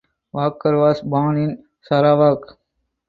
[0.33, 2.57] Walker was born in Sarawak.